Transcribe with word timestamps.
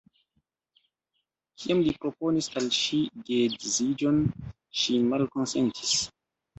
Kiam 1.59 1.83
li 1.89 1.93
proponis 2.07 2.49
al 2.63 2.71
ŝi 2.79 3.03
geedziĝon, 3.31 4.21
ŝi 4.83 5.01
malkonsentis. 5.15 5.99